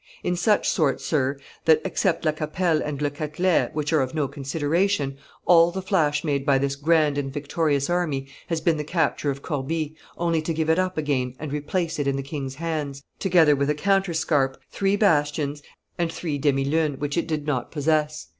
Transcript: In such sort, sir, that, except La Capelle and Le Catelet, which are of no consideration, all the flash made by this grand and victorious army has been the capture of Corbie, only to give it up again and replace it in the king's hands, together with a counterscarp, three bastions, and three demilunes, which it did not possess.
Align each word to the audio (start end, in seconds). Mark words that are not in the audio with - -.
In 0.23 0.35
such 0.35 0.67
sort, 0.67 0.99
sir, 0.99 1.37
that, 1.65 1.79
except 1.85 2.25
La 2.25 2.31
Capelle 2.31 2.81
and 2.83 2.99
Le 3.03 3.11
Catelet, 3.11 3.71
which 3.75 3.93
are 3.93 4.01
of 4.01 4.15
no 4.15 4.27
consideration, 4.27 5.15
all 5.45 5.69
the 5.69 5.79
flash 5.83 6.23
made 6.23 6.43
by 6.43 6.57
this 6.57 6.75
grand 6.75 7.19
and 7.19 7.31
victorious 7.31 7.87
army 7.87 8.25
has 8.47 8.61
been 8.61 8.77
the 8.77 8.83
capture 8.83 9.29
of 9.29 9.43
Corbie, 9.43 9.95
only 10.17 10.41
to 10.41 10.55
give 10.55 10.71
it 10.71 10.79
up 10.79 10.97
again 10.97 11.35
and 11.37 11.53
replace 11.53 11.99
it 11.99 12.07
in 12.07 12.15
the 12.15 12.23
king's 12.23 12.55
hands, 12.55 13.03
together 13.19 13.55
with 13.55 13.69
a 13.69 13.75
counterscarp, 13.75 14.57
three 14.71 14.95
bastions, 14.95 15.61
and 15.99 16.11
three 16.11 16.39
demilunes, 16.39 16.97
which 16.97 17.15
it 17.15 17.27
did 17.27 17.45
not 17.45 17.69
possess. 17.69 18.27